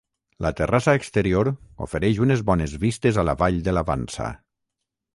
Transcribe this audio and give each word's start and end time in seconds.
La 0.45 0.51
terrassa 0.59 0.95
exterior 0.99 1.51
ofereix 1.87 2.23
unes 2.25 2.43
bones 2.51 2.75
vistes 2.87 3.23
a 3.25 3.29
la 3.31 3.39
vall 3.45 3.65
de 3.71 3.79
la 3.81 3.89
Vansa. 3.93 4.35